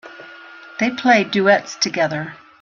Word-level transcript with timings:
They 0.79 0.89
play 0.89 1.23
duets 1.23 1.75
together. 1.75 2.35